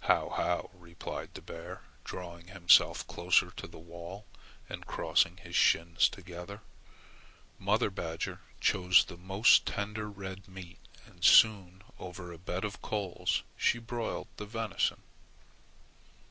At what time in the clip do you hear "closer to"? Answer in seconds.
3.06-3.66